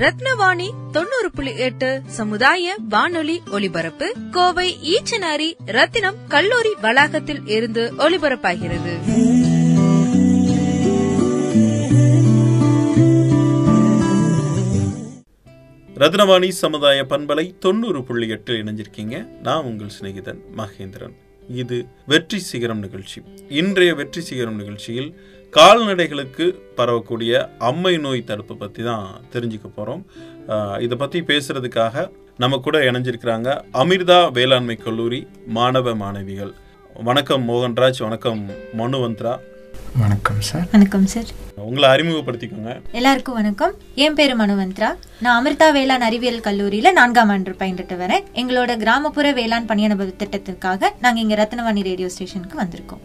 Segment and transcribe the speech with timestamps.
[0.00, 4.14] ரத்னவாணி தொண்ணூறு புள்ளி எட்டு சமுதாய வானொலி ஒலிபரப்பு.
[4.30, 8.94] கோவை ஈச்சனாரி ரத்தினம் கல்லூரி வளாகத்தில் இருந்து ஒலிபரப்பாகிறது.
[15.94, 19.28] ரத்னவாணி சமுதாய பண்பலை தொண்ணூறு புள்ளி எட்டு இணைஞ்சிருக்கீங்க.
[19.42, 21.16] நான் உங்கள் சிநேகிதன் மகேந்திரன்.
[21.48, 23.22] இது வெற்றி சிகரம் நிகழ்ச்சி.
[23.48, 25.20] இன்றைய வெற்றி சிகரம் நிகழ்ச்சியில்
[25.56, 26.44] கால்நடைகளுக்கு
[26.76, 27.32] பரவக்கூடிய
[27.68, 30.02] அம்மை நோய் தடுப்பு பற்றி தான் தெரிஞ்சுக்க போகிறோம்
[30.84, 32.04] இதை பற்றி பேசுறதுக்காக
[32.42, 33.48] நம்ம கூட இணைஞ்சிருக்கிறாங்க
[33.82, 35.20] அமிர்தா வேளாண்மை கல்லூரி
[35.58, 36.52] மாணவ மாணவிகள்.
[37.08, 38.42] வணக்கம் மோகன்ராஜ் வணக்கம்
[38.80, 39.34] மனுவந்த்ரா.
[40.00, 40.66] வணக்கம் சார்.
[40.72, 41.30] வணக்கம் சார்.
[41.68, 42.72] உங்களை அறிமுகப்படுத்திக்கோங்க.
[42.98, 43.72] எல்லாருக்கும் வணக்கம்.
[44.04, 44.90] என் பேரு மனுவந்த்ரா.
[45.24, 48.26] நான் அமிர்தா வேளாண் அறிவியல் கல்லூரியில நான்காம் ஆண்டு பயின்றுட்டு வரேன்.
[48.42, 53.02] எங்களோட கிராமப்புற வேளாண் பணியனுபவ திட்டத்திற்காக நாங்க இங்க ரத்னவாணி ரேடியோ ஸ்டேஷனுக்கு வந்திருக்கோம்.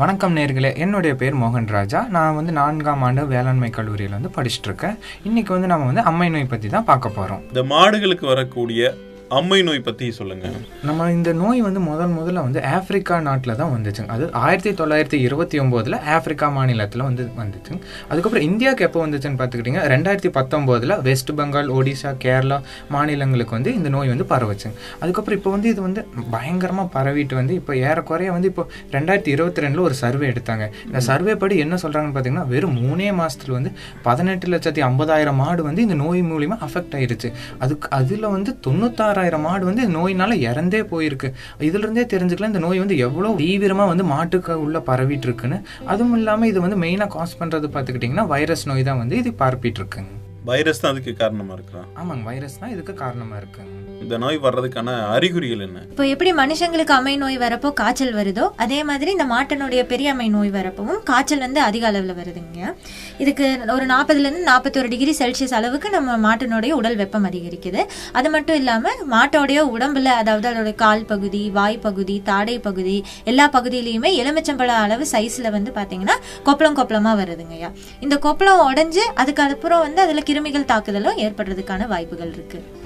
[0.00, 2.06] வணக்கம் நேர்களே என்னுடைய பேர் மோகன் ராஜா.
[2.14, 4.94] நான் வந்து நான்காம் ஆண்டு வேளாண்மை கல்லூரியில் வந்து படிச்சுட்டு இருக்கேன்.
[5.22, 8.94] இன்னைக்கு வந்து நம்ம வந்து அம்மை நோய் பற்றி தான் பார்க்க போகிறோம் இந்த மாடுகளுக்கு வரக்கூடிய
[9.38, 10.46] அம்மை நோய் பற்றி சொல்லுங்க.
[10.88, 14.10] நம்ம இந்த நோய் வந்து முதல் முதல்ல வந்து ஆப்பிரிக்கா நாட்டில் தான் வந்துச்சுங்க.
[14.16, 17.78] அது ஆயிரத்தி தொள்ளாயிரத்தி இருபத்தி ஒம்போதில் ஆப்பிரிக்கா மாநிலத்தில் வந்து வந்துச்சுங்க.
[18.10, 22.58] அதுக்கப்புறம் இந்தியாவுக்கு எப்போ வந்துச்சுன்னு பார்த்துக்கிட்டிங்க ரெண்டாயிரத்தி பத்தொம்போதில் வெஸ்ட் பெங்கால் ஒடிசா கேரளா
[22.96, 24.76] மாநிலங்களுக்கு வந்து இந்த நோய் வந்து பரவுச்சுங்க.
[25.02, 29.84] அதுக்கப்புறம் இப்போ வந்து இது வந்து பயங்கரமாக பரவிட்டு வந்து இப்போ ஏறக்குறைய வந்து இப்போ ரெண்டாயிரத்தி இருபத்தி ரெண்டில்
[29.86, 30.66] ஒரு சர்வே எடுத்தாங்க.
[30.90, 33.72] இந்த சர்வே படி என்ன சொல்கிறாங்கன்னு பார்த்தீங்கன்னா வெறும் மூணே மாதத்துல வந்து
[34.10, 37.30] பதினெட்டு லட்சத்தி ஐம்பதாயிரம் மாடு வந்து இந்த நோய் மூலிமா அஃபெக்ட் ஆயிருச்சு.
[37.64, 41.28] அதுக்கு அதில் வந்து தொண்ணூத்தாறாயிரம் மாடு வந்து நோயினால இறந்தே போயிருக்கு.
[41.60, 46.46] இதுல இருந்தே தெரிஞ்சுக்கலாம் இந்த நோய் வந்து எவ்வளோ தீவிரமா வந்து மாட்டுக்கு உள்ள பரவிட்டு இருக்குன்னு அதுவும் இல்லாம
[46.46, 50.10] இது வந்து மெயினா காஸ் பண்றது பார்த்துக்கிட்டிங்கன்னா வைரஸ் நோய் தான் வந்து இது பரப்பிட்டு இருக்குங்க
[50.44, 53.70] வைரஸ் தான் அதுக்கு காரணமா இருக்கிறான் ஆமாங்க வைரஸ் தான் இதுக்கு காரணமா இருக்குங்க.
[54.02, 55.78] இந்த நோய் வர்றதுக்கான அறிகுறிகள் என்ன?
[55.92, 60.50] இப்போ எப்படி மனுஷங்களுக்கு அமை நோய் வரப்போ காய்ச்சல் வருதோ அதே மாதிரி இந்த மாட்டினுடைய பெரிய அம்மை நோய்
[60.56, 62.60] வரப்பவும் காய்ச்சல் வந்து அதிக அளவில் வருதுங்க.
[63.22, 63.46] இதுக்கு
[63.76, 67.82] ஒரு நாற்பதுலேருந்து நாற்பத்தொரு டிகிரி செல்சியஸ் அளவுக்கு நம்ம மாட்டினுடைய உடல் வெப்பம் அதிகரிக்குது.
[68.18, 72.96] அது மட்டும் இல்லாமல் மாட்டோடைய உடம்புல அதாவது அதோட கால் பகுதி வாய் பகுதி தாடை பகுதி
[73.32, 76.16] எல்லா பகுதியிலையுமே எலுமிச்சம்பழ அளவு சைஸில் வந்து பார்த்தீங்கன்னா
[76.48, 77.70] கொப்பளம் கொப்பளமாக வருதுங்கய்யா
[78.06, 82.81] இந்த கொப்பளம் உடஞ்சி அதுக்கப்புறம் வந்து அதில் கிருமிகள் தாக்குதலும் ஏற்படுறதுக்கான வாய்ப்புகள் இருக்குது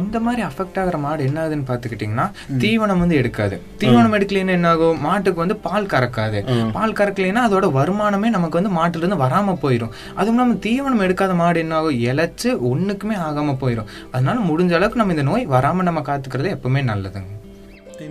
[0.00, 2.26] இந்த மாதிரி அஃபெக்ட் ஆகிற மாடு என்ன ஆகுதுன்னு பார்த்துக்கிட்டிங்கன்னா
[2.64, 3.56] தீவனம் வந்து எடுக்காது.
[3.82, 6.40] தீவனம் எடுக்கலைன்னா என்ன ஆகும் மாட்டுக்கு வந்து பால் கறக்காது.
[6.76, 11.64] பால் கறக்கலைன்னா அதோட வருமானமே நமக்கு வந்து மாட்டுல இருந்து வராம போயிடும் அதுவும் இல்லாமல் தீவனம் எடுக்காத மாடு
[11.64, 16.56] என்ன ஆகும் இழைச்சு ஒண்ணுக்குமே ஆகாம போயிடும் அதனால முடிஞ்ச அளவுக்கு நம்ம இந்த நோய் வராம நம்ம காத்துக்கிறது
[16.56, 17.30] எப்பவுமே நல்லதுங்க.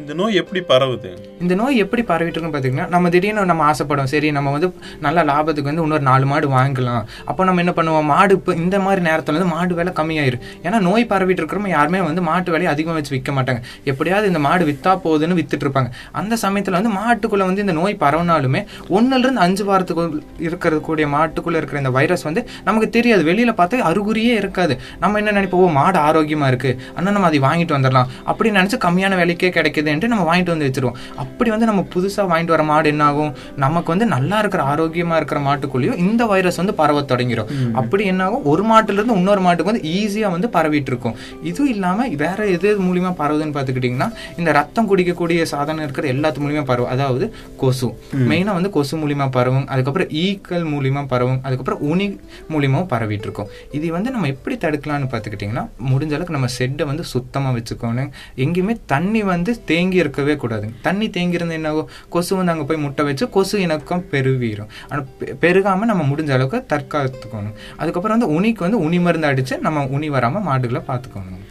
[0.09, 1.09] இந்த நோய் எப்படி பரவுது?
[1.43, 4.67] இந்த நோய் எப்படி பரவிட்டு இருக்குன்னு பார்த்தீங்கன்னா நம்ம திடீர்னு நம்ம ஆசைப்படும் சரி நம்ம வந்து
[5.05, 7.03] நல்ல லாபத்துக்கு வந்து இன்னொரு நாலு மாடு வாங்கிக்கலாம்.
[7.29, 8.07] அப்போ நம்ம என்ன பண்ணுவோம்?
[8.11, 12.21] மாடு இப்போ இந்த மாதிரி நேரத்தில் வந்து மாடு விலை கம்மியாயிரும் ஏன்னா நோய் பரவிட்டு இருக்கிறவங்க யாருமே வந்து
[12.29, 13.61] மாட்டு விலையை அதிகமாக வச்சு விற்க மாட்டாங்க.
[13.91, 15.91] எப்படியாவது இந்த மாடு வித்தா போகுதுன்னு வித்துட்டு இருப்பாங்க.
[16.21, 21.61] அந்த சமயத்தில் வந்து மாட்டுக்குள்ள வந்து இந்த நோய் பரவினாலுமே ஒன்னுல இருந்து அஞ்சு வாரத்துக்கு இருக்கிறது கூடிய மாட்டுக்குள்ள
[21.61, 23.23] இருக்கிற இந்த வைரஸ் வந்து நமக்கு தெரியாது.
[23.31, 24.79] வெளியில பார்த்தா அறிகுறியே இருக்காது.
[24.99, 25.77] நம்ம என்ன நினைப்போம்?
[25.79, 26.73] மாடு ஆரோக்கியமா இருக்கு.
[26.95, 28.09] ஆனால் நம்ம அதை வாங்கிட்டு வந்துடலாம்.
[28.31, 29.53] அப்படின்னு நினைச்சு கம்மியான விலைக்கே
[29.99, 30.97] கிடைக்குதுன்ட்டு நம்ம வாங்கிட்டு வந்து வச்சிருவோம்.
[31.23, 33.31] அப்படி வந்து நம்ம புதுசா வாங்கிட்டு வர மாடு என்ன ஆகும்
[33.63, 37.51] நமக்கு வந்து நல்லா இருக்கிற ஆரோக்கியமா இருக்கிற மாட்டுக்குள்ளேயும் இந்த வைரஸ் வந்து பரவ தொடங்கிடும்
[37.81, 41.15] அப்படி என்ன ஆகும் ஒரு மாட்டுல இருந்து இன்னொரு மாட்டுக்கு வந்து ஈஸியா வந்து பரவிட்டு இருக்கும்.
[41.49, 46.91] இதுவும் இல்லாம வேற எது மூலியமா பரவுதுன்னு பாத்துக்கிட்டீங்கன்னா இந்த ரத்தம் குடிக்கக்கூடிய சாதனம் இருக்கிற எல்லாத்து மூலியமா பரவும்.
[46.95, 47.25] அதாவது
[47.61, 47.89] கொசு.
[48.31, 49.67] மெயினா வந்து கொசு மூலியமா பரவும்.
[49.73, 51.39] அதுக்கப்புறம் ஈக்கள் மூலியமா பரவும்.
[51.47, 52.07] அதுக்கப்புறம் உனி
[52.53, 53.49] மூலியமாவும் பரவிட்டு இருக்கும்.
[53.77, 58.11] இது வந்து நம்ம எப்படி தடுக்கலாம்னு பார்த்துக்கிட்டிங்கன்னா முடிஞ்ச அளவுக்கு நம்ம ஷெட்டை வந்து சுத்தமாக வச்சுக்கணும்.
[58.43, 60.69] எங்கேயுமே தண்ணி வந்து தேங்கி இருக்கவே கூடாது.
[60.87, 61.75] தண்ணி தேங்கி இருந்து என்ன
[62.15, 65.05] கொசு வந்து அங்கே போய் முட்டை வச்சு கொசு இணக்கம் பெருவிடும் ஆனால்
[65.43, 67.55] பெருகாமல் நம்ம முடிஞ்ச அளவுக்கு தற்காத்துக்கணும்.
[67.81, 71.45] அதுக்கப்புறம் வந்து உனிக்கு வந்து உனி மருந்து அடித்து நம்ம உனி வராமல் மாடுகளை பார்த்துக்கணும்.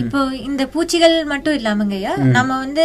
[0.00, 2.84] இப்போ இந்த பூச்சிகள் மட்டும் இல்லாமங்கய்யா நம்ம வந்து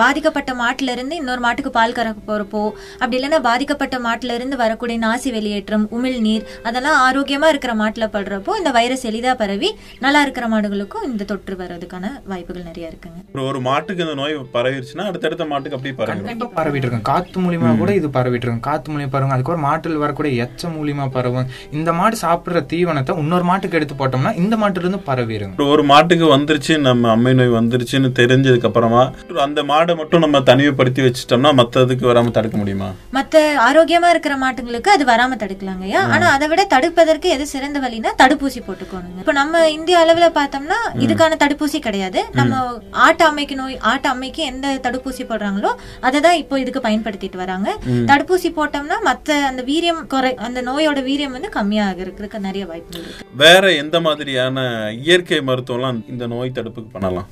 [0.00, 2.62] பாதிக்கப்பட்ட மாட்டுல இருந்து இன்னொரு மாட்டுக்கு பால் கறக்க போறப்போ
[3.00, 8.54] அப்படி இல்லைன்னா பாதிக்கப்பட்ட மாட்டுல இருந்து வரக்கூடிய நாசி வெளியேற்றம் உமிழ் நீர் அதெல்லாம் ஆரோக்கியமா இருக்கிற மாட்டுல படுறப்போ
[8.60, 9.70] இந்த வைரஸ் எளிதா பரவி
[10.06, 13.20] நல்லா இருக்கிற மாடுகளுக்கும் இந்த தொற்று வர்றதுக்கான வாய்ப்புகள் நிறைய இருக்குங்க.
[13.34, 16.28] ஒரு ஒரு மாட்டுக்கு இந்த நோய் பரவிடுச்சுன்னா அடுத்தடுத்த மாட்டுக்கு அப்படியே பரவிடும்.
[16.30, 16.56] கண்டிப்பா.
[16.60, 19.34] பரவிட்டு இருக்கும் காத்து மூலியமா கூட இது பரவிட்டு இருக்கும் காத்து மூலியமா பரவும்.
[19.36, 21.48] அதுக்கப்புறம் மாட்டில் வரக்கூடிய எச்ச மூலியமா பரவும்.
[21.78, 26.26] இந்த மாடு சாப்பிடுற தீவனத்தை இன்னொரு மாட்டுக்கு எடுத்து போட்டோம்னா இந்த மாட்டுல இருந்து பரவிடுங்க ஒரு ஒரு மாட்டுக்கு
[26.32, 29.02] வந்துருச்சு நம்ம அம்மை நோய் வந்துருச்சுன்னு தெரிஞ்சதுக்கு அப்புறமா
[29.46, 32.88] அந்த மாடை மட்டும் நம்ம தனிமைப்படுத்தி வச்சுட்டோம்னா மற்றதுக்கு வராம தடுக்க முடியுமா?
[33.16, 38.60] மத்த ஆரோக்கியமா இருக்கிற மாட்டுங்களுக்கு அது வராம தடுக்கலாங்கய்யா ஆனா அதை விட தடுப்பதற்கு எது சிறந்த வழினா தடுப்பூசி
[38.68, 39.18] போட்டுக்கோணுங்க.
[39.22, 42.20] இப்ப நம்ம இந்திய அளவுல பார்த்தோம்னா இதுக்கான தடுப்பூசி கிடையாது.
[42.38, 42.60] நம்ம
[43.06, 45.72] ஆட்டு அம்மைக்கு நோய் ஆட்டு அம்மைக்கு எந்த தடுப்பூசி போடுறாங்களோ
[46.08, 47.68] அதை தான் இப்போ இதுக்கு பயன்படுத்திட்டு வராங்க.
[48.10, 53.00] தடுப்பூசி போட்டோம்னா மத்த அந்த வீரியம் குறை அந்த நோயோட வீரியம் வந்து கம்மியாக இருக்கிறதுக்கு நிறைய இருக்கு.
[53.42, 54.58] வேற எந்த மாதிரியான
[55.04, 57.26] இயற்கை மருத்துவம்லாம் இந்த நோய் தடுப்புக்கு பண்ணலாம்.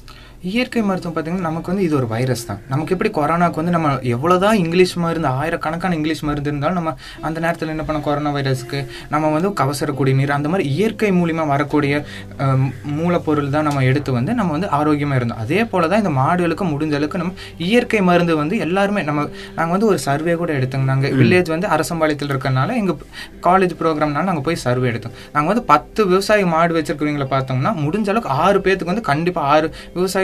[0.48, 2.60] இயற்கை மருத்துவம் பார்த்தீங்கன்னா நமக்கு வந்து இது ஒரு வைரஸ் தான்.
[2.72, 6.92] நமக்கு எப்படி கொரோனாக்கு வந்து நம்ம எவ்வளோதான் இங்கிலீஷ் மருந்து ஆயிரக்கணக்கான இங்கிலீஷ் மருந்து இருந்தாலும் நம்ம
[7.26, 8.78] அந்த நேரத்தில் என்ன பண்ண கொரோனா வைரஸ்க்கு
[9.14, 11.96] நம்ம வந்து கவசர குடிநீர் அந்த மாதிரி இயற்கை மூலிமா வரக்கூடிய
[13.00, 15.42] மூலப்பொருள் தான் நம்ம எடுத்து வந்து நம்ம வந்து ஆரோக்கியமாக இருந்தோம்.
[15.44, 17.34] அதே போல தான் இந்த மாடுகளுக்கு முடிஞ்ச அளவுக்கு நம்ம
[17.68, 19.26] இயற்கை மருந்து வந்து எல்லாருமே நம்ம
[19.58, 22.98] நாங்கள் வந்து ஒரு சர்வே கூட எடுத்தோங்க நாங்கள் வில்லேஜ் வந்து அரசம்பாளையத்தில் இருக்கறனால எங்கள்
[23.48, 25.16] காலேஜ் ப்ரோக்ராம்னால நாங்கள் போய் சர்வே எடுத்தோம்.
[25.36, 29.68] நாங்கள் வந்து பத்து விவசாய மாடு வச்சிருக்கிறவங்கள பார்த்தோம்னா முடிஞ்ச அளவுக்கு ஆறு பேத்துக்கு வந்து கண்டிப்பாக ஆறு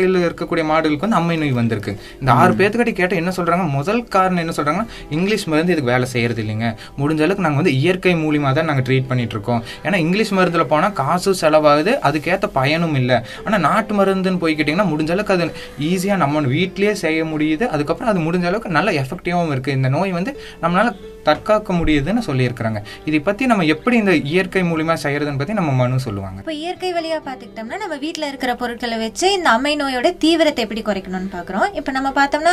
[0.06, 1.92] விவசாயிகள் இருக்கக்கூடிய மாடுகளுக்கு வந்து அம்மை நோய் வந்திருக்கு.
[2.20, 3.64] இந்த ஆறு பேத்துக்கிட்ட கேட்டால் என்ன சொல்றாங்க?
[3.78, 6.68] முதல் காரணம் என்ன சொல்றாங்கன்னா இங்கிலீஷ் மருந்து இதுக்கு வேலை செய்யறது இல்லைங்க.
[7.00, 9.62] முடிஞ்ச அளவுக்கு நாங்கள் வந்து இயற்கை மூலியமா தான் நாங்கள் ட்ரீட் பண்ணிட்டு இருக்கோம்.
[9.86, 13.18] ஏன்னா இங்கிலீஷ் மருந்துல போனால் காசு செலவாகுது அதுக்கேற்ற பயனும் இல்லை.
[13.46, 15.52] ஆனால் நாட்டு மருந்துன்னு போய்க்கிட்டிங்கன்னா முடிஞ்ச அளவுக்கு அது
[15.90, 17.64] ஈஸியாக நம்ம வீட்டிலேயே செய்ய முடியுது.
[17.74, 20.32] அதுக்கப்புறம் அது முடிஞ்ச அளவுக்கு நல்ல எஃபெக்டிவாகவும் இருக்குது இந்த நோய் வந்து
[20.64, 20.88] நம்மளால
[21.28, 22.80] தற்காக்க முடியுதுன்னு சொல்லியிருக்கிறாங்க.
[23.08, 26.38] இதை பற்றி நம்ம எப்படி இந்த இயற்கை மூலியமா செய்யறதுன்னு பற்றி நம்ம மனு சொல்லுவாங்க.
[26.42, 31.30] இப்போ இயற்கை வழியா பார்த்துக்கிட்டோம்னா நம்ம வீட்ல இருக்கிற பொருட்களை வச்சு இந்த அம்மை நோயோட தீவிரத்தை எப்படி குறைக்கணும்னு
[31.34, 31.68] பார்க்குறோம்.
[31.78, 32.52] இப்போ நம்ம பார்த்தோம்னா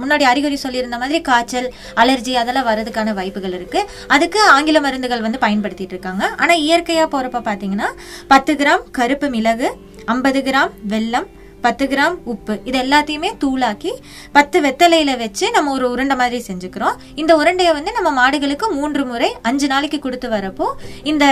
[0.00, 1.68] முன்னாடி அறிகுறி சொல்லியிருந்த மாதிரி காய்ச்சல்
[2.02, 6.24] அலர்ஜி அதெல்லாம் வர்றதுக்கான வாய்ப்புகள் இருக்குது அதுக்கு ஆங்கில மருந்துகள் வந்து பயன்படுத்திட்டு இருக்காங்க.
[6.42, 7.90] ஆனால் இயற்கையாக போகிறப்ப பார்த்தீங்கன்னா
[8.32, 9.70] பத்து கிராம் கருப்பு மிளகு
[10.14, 11.28] ஐம்பது கிராம் வெல்லம்
[11.66, 12.54] பத்து கிராம் உப்பு.
[12.68, 13.92] இது எல்லாத்தையுமே தூளாக்கி
[14.36, 16.96] பத்து வெத்தலையில் வச்சு நம்ம ஒரு உருண்டை மாதிரி செஞ்சுக்கிறோம்.
[17.22, 20.66] இந்த உருண்டையை வந்து நம்ம மாடுகளுக்கு மூன்று முறை அஞ்சு நாளைக்கு கொடுத்து வரப்போ
[21.12, 21.24] இந்த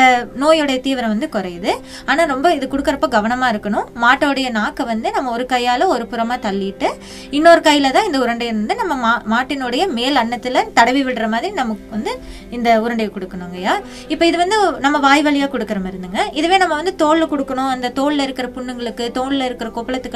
[0.43, 1.73] நோயோடைய தீவிரம் வந்து குறையுது.
[2.11, 3.89] ஆனால் ரொம்ப இது கொடுக்குறப்ப கவனமாக இருக்கணும்.
[4.05, 6.91] மாட்டோடைய நாக்கை வந்து நம்ம ஒரு கையால் ஒரு புறமாக தள்ளிட்டு
[7.39, 11.87] இன்னொரு கையில் தான் இந்த உருண்டையை வந்து நம்ம மா மாட்டினுடைய மேல் அன்னத்தில் தடவி விடுற மாதிரி நமக்கு
[11.97, 12.15] வந்து
[12.57, 13.75] இந்த உருண்டையை கொடுக்கணுங்கய்யா
[14.13, 14.57] இப்போ இது வந்து
[14.87, 17.71] நம்ம வாய் வழியாக கொடுக்குற மருந்துங்க இதுவே நம்ம வந்து தோலில் கொடுக்கணும்.
[17.75, 19.69] அந்த தோலில் இருக்கிற புண்ணுங்களுக்கு தோலில் இருக்கிற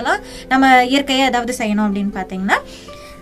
[0.07, 2.59] கொப்பளத்துக்கெல்லாம் நம்ம இயற்கையாக ஏதாவது செய்யணும் அப்படின்னு பார்த்தீங்கன்னா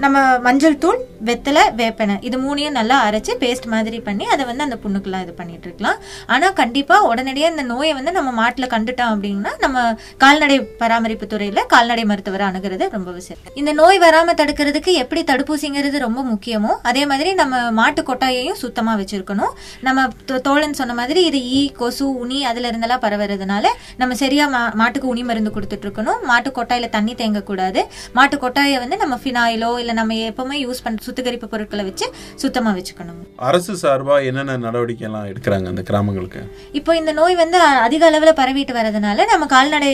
[0.02, 4.76] நம்ம மஞ்சள் தூள் வெத்தலை வேப்பனை இது மூணையும் நல்லா அரைச்சி பேஸ்ட் மாதிரி பண்ணி அதை வந்து அந்த
[4.82, 5.98] புண்ணுக்கெல்லாம் இது பண்ணிட்டு இருக்கலாம்.
[6.34, 9.84] ஆனால் கண்டிப்பாக உடனடியாக இந்த நோயை வந்து நம்ம மாட்டில் கண்டுட்டோம் அப்படின்னா நம்ம
[10.22, 16.22] கால்நடை பராமரிப்பு துறையில் கால்நடை மருத்துவரை அணுகிறது ரொம்ப அவசியம் இந்த நோய் வராமல் தடுக்கிறதுக்கு எப்படி தடுப்பூசிங்கிறது ரொம்ப
[16.32, 19.54] முக்கியமோ அதே மாதிரி நம்ம மாட்டு கொட்டாயையும் சுத்தமாக வச்சிருக்கணும்.
[19.88, 20.08] நம்ம
[20.48, 23.64] தோழன் சொன்ன மாதிரி இது ஈ கொசு உனி அதுல இருந்தெல்லாம் பரவுறதுனால
[24.02, 26.20] நம்ம சரியா மா மாட்டுக்கு உனி மருந்து கொடுத்துட்டு இருக்கணும்.
[26.32, 27.80] மாட்டு கொட்டாயில தண்ணி தேங்கக்கூடாது.
[28.18, 32.06] மாட்டு கொட்டாயை வந்து நம்ம ஃபினாயிலோ இல்ல நம்ம எப்பவுமே யூஸ் பண்ற சுத்திகரிப்பு பொருட்களை வச்சு
[32.42, 33.20] சுத்தமா வச்சுக்கணும்.
[33.48, 36.40] அரசு சார்பா என்னென்ன நடவடிக்கை எல்லாம் எடுக்கிறாங்க அந்த கிராமங்களுக்கு?
[36.78, 39.90] இப்போ இந்த நோய் வந்து அதிக அளவுல பரவிட்டு வரதுனால நம்ம கால்நடை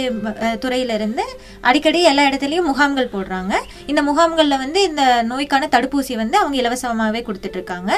[0.64, 1.25] துறையில இருந்து
[1.69, 3.52] அடிக்கடி எல்லா இடத்துலயும் முகாம்கள் போடுறாங்க.
[3.90, 7.90] இந்த முகாம்கள்ல வந்து இந்த நோய்க்கான தடுப்பூசி வந்து அவங்க இலவசமாவே கொடுத்துட்டு இருக்காங்க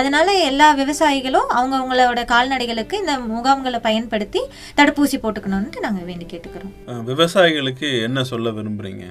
[0.00, 4.42] அதனால எல்லா விவசாயிகளும் அவங்க அவங்களோட கால்நடைகளுக்கு இந்த முகாம்களை பயன்படுத்தி
[4.78, 6.72] தடுப்பூசி போட்டுக்கணும்னு நாங்க வேண்டி கேட்டுக்கிறோம்.
[7.10, 9.04] விவசாயிகளுக்கு என்ன சொல்ல விரும்புறீங்க?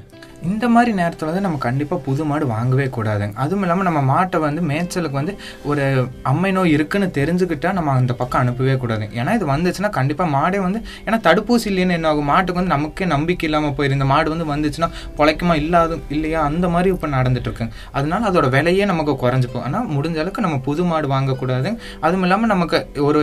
[0.50, 3.36] இந்த மாதிரி நேரத்தில் வந்து நம்ம கண்டிப்பாக புது மாடு வாங்கவே கூடாதுங்க.
[3.44, 5.34] அதுவும் இல்லாமல் நம்ம மாட்டை வந்து மேய்ச்சலுக்கு வந்து
[5.70, 5.84] ஒரு
[6.31, 9.06] அம்மை நோய் இருக்குன்னு தெரிஞ்சுக்கிட்டா நம்ம அந்த பக்கம் அனுப்பவே கூடாது.
[9.20, 12.30] ஏன்னா இது வந்துச்சுன்னா கண்டிப்பாக மாடே வந்து ஏன்னா தடுப்பூசி இல்லைன்னு என்ன ஆகும்?
[12.34, 13.98] மாட்டுக்கு வந்து நமக்கே நம்பிக்கை இல்லாமல் போயிரு.
[13.98, 14.90] இந்த மாடு வந்து வந்துச்சுன்னா
[15.20, 16.40] பொழைக்குமா இல்லாத இல்லையா?
[16.50, 17.68] அந்த மாதிரி இப்போ நடந்துட்டு இருக்கு
[17.98, 21.69] அதனால அதோட விலையே நமக்கு குறைஞ்சிப்போம் ஆனால் முடிஞ்ச அளவுக்கு நம்ம புது மாடு வாங்கக்கூடாது
[22.06, 22.78] அதுவும் இல்லாமல் நமக்கு
[23.09, 23.21] ஒரு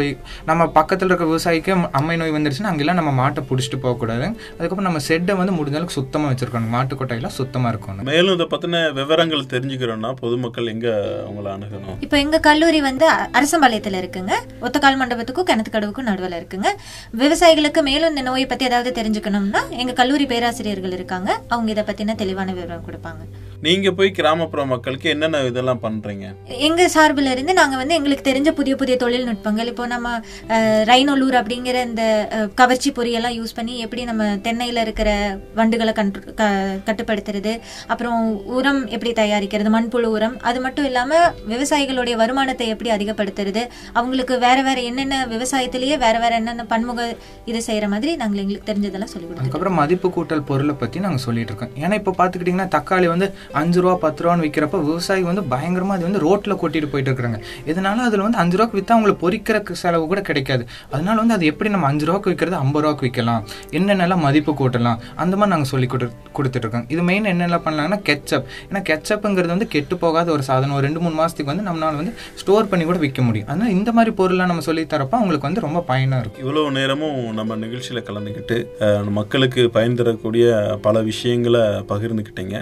[0.51, 5.35] நம்ம பக்கத்தில் இருக்க விவசாயிக்கு அம்மை நோய் வந்துருச்சுன்னா அங்கெல்லாம் நம்ம மாட்டை பிடிச்சிட்டு போகக்கூடாது அதுக்கப்புறம் நம்ம செட்டை
[5.41, 6.73] வந்து முடிஞ்ச அளவுக்கு சுத்தமாக வச்சிருக்கணும்.
[6.77, 8.07] மாட்டு கொட்டையெல்லாம் சுத்தமாக இருக்கணும்.
[8.11, 11.97] மேலும் இதை பற்றின விவரங்கள் தெரிஞ்சுக்கிறோம்னா பொதுமக்கள் எங்க உங்களை அணுகணும்?
[12.01, 14.33] இப்போ எங்க கல்லூரி வந்து அ- அரசம்பாளையத்துல இருக்குங்க.
[14.61, 16.67] ஒத்தக்கால் மண்டபத்துக்கும் கிணத்துக்கடவுக்கும் நடுவில் இருக்குங்க.
[17.19, 21.41] விவசாயிகளுக்கு மேலும் இந்த நோயை பத்தி ஏதாவது தெரிஞ்சுக்கணும்னா எங்க கல்லூரி பேராசிரியர்கள் இருக்காங்க.
[21.49, 23.46] அவங்க இதை பத்தின தெளிவான விவரம் கொடுப்பாங்க.
[23.61, 26.27] நீங்க போய் கிராமப்புற மக்களுக்கு என்னென்ன இதெல்லாம் பண்றீங்க?
[26.67, 29.67] எங்க சார்பில் இருந்து நாங்க வந்து எங்களுக்கு தெரிஞ்ச புதிய புதிய தொழில்நுட்பங்கள்.
[29.67, 30.21] இப்போ நம்ம
[30.85, 32.03] ரைனோலூர் அப்படிங்கிற இந்த
[32.55, 35.11] கவர்ச்சி பொரியெல்லாம் யூஸ் பண்ணி எப்படி நம்ம தென்னையில இருக்கிற
[35.57, 36.45] வண்டுகளை கண்ட்ரு க-
[36.87, 37.53] கட்டுப்படுத்துறது
[37.87, 40.41] அப்புறம் உரம் எப்படி தயாரிக்கிறது மண்புழு உரம்.
[40.41, 41.13] அது மட்டும் இல்லாம
[41.49, 47.01] விவசாயிகளுடைய வருமானத்தை எப்படி அதிகப்படுத்துறது அவங்களுக்கு வேற வேற என்னென்ன விவசாயத்திலேயே வேற வேற என்னென்ன பன்முக
[47.45, 49.39] இது செய்யற மாதிரி நாங்கள் எங்களுக்கு தெரிஞ்சதெல்லாம் சொல்லி கொடுத்துருக்கோம்.
[49.39, 51.85] அதுக்கப்புறம் மதிப்பு கூட்டல் பொருளை பற்றி நாங்கள் சொல்லிட்டு இருக்கோம்.
[51.85, 53.27] ஏன்னா இப்போ பார்த்துக்கிட்டிங்கன்னா தக்காளி வந்து
[53.61, 57.41] அஞ்சு ரூபா பத்து ரூபான்னு விற்கிறப்ப விவசாயி வந்து பயங்கரமாக அது வந்து ரோட்டில் கொட்டிட்டு போயிட்டு இருக்கிறாங்க.
[57.73, 60.65] இதனால அதில் வந்து அஞ்சு ரூபாய்க்கு விற்றா அவங்களுக்கு பொறிக்கிற செலவு கூட கிடைக்காது.
[60.95, 63.43] அதனால வந்து அது எப்படி நம்ம அஞ்சு ரூபாய்க்கு விற்கிறது ஐம்பது ரூபாய்க்கு விற்கலாம்
[63.79, 68.83] என்னென்னலாம் மதிப்பு கூட்டலாம் அந்த மாதிரி நாங்கள் சொல்லி கொடு கொடுத்துட்ருக்கோம் இது மெயின் என்னென்ன பண்ணலாங்கன்னா கெச்சப் ஏன்னா
[68.91, 70.77] கெச்சப்புங்கிறது வந்து கெட்டு போகாத ஒரு சாதனம்.
[70.79, 73.49] ஒரு ரெண்டு மூணு மாதத்துக்கு வந்து நம்மளால் வந்து ஸ்டோர் பண்ணி கூட விற்க முடியும்.
[73.51, 76.45] அதனால் இந்த மாதிரி பொருள்லாம் நம்ம சொல்லி தரப்ப அவங்களுக்கு வந்து ரொம்ப பயனாக இருக்கும்.
[76.45, 78.59] இவ்வளோ நேரமும் நம்ம நிகழ்ச்சியில் கலந்துக்கிட்டு
[79.19, 80.47] மக்களுக்கு பயன் தரக்கூடிய
[80.87, 82.57] பல விஷயங்களை பகிர்ந்துக்கிட்டீங்க.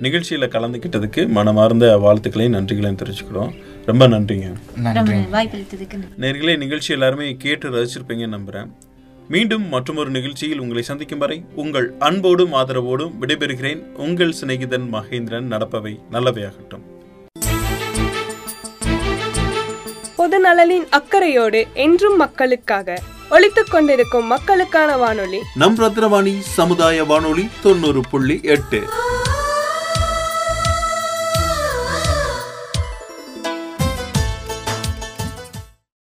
[0.00, 3.54] நிகழ்ச்சியில கலந்துக்கிட்டதுக்கு மனமார்ந்த வாழ்த்துக்களையும் நன்றிகளையும் தெரிவிச்சுக்கிறோம்.
[3.86, 4.52] ரொம்ப நன்றிங்க.
[6.18, 8.70] நேர்களே நிகழ்ச்சி எல்லாருமே கேட்டு ரசிச்சிருப்பீங்கன்னு நம்புறேன்.
[9.28, 13.82] மீண்டும் மற்றொரு நிகழ்ச்சியில் உங்களை சந்திக்கும் வரை உங்கள் அன்போடும் ஆதரவோடும் விடைபெறுகிறேன்.
[13.96, 16.84] உங்கள் சிநேகிதன் மகேந்திரன் நடப்பவை நல்லவையாகட்டும்.
[20.16, 25.38] பொது நலனின் அக்கறையோடு என்றும் மக்களுக்காக ஒலித்துக் கொண்டிருக்கும் மக்களுக்கான வானொலி.
[25.54, 28.82] நம் ரத்னவாணி சமுதாய வானொலி தொண்ணூறு புள்ளி எட்டு.